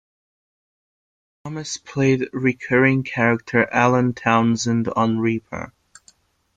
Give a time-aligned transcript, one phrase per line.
[1.45, 5.73] Thomas played recurring character Alan Townsend on "Reaper".